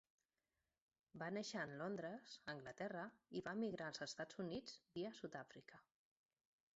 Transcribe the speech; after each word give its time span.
Va 1.23 1.27
néixer 1.35 1.59
en 1.65 1.73
Londres, 1.81 2.33
Anglaterra, 2.55 3.05
i 3.41 3.45
va 3.49 3.55
emigrar 3.59 3.91
als 3.91 4.03
Estats 4.09 4.43
Units 4.45 4.79
via 4.97 5.13
Sud-àfrica. 5.23 5.83